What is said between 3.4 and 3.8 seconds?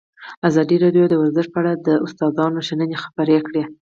کړي.